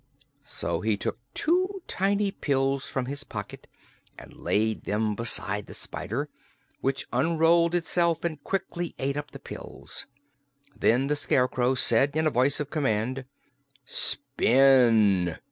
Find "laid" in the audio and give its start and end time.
4.35-4.85